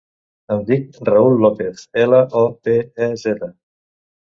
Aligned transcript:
Em 0.53 0.63
dic 0.69 0.97
Raül 1.09 1.37
Lopez: 1.43 1.85
ela, 2.05 2.23
o, 2.41 2.43
pe, 2.65 2.77
e, 3.07 3.13
zeta. 3.27 3.55